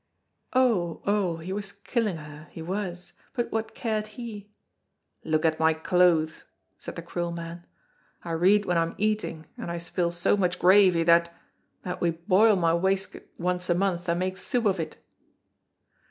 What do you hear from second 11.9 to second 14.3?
we boil my waistcoat once a month, and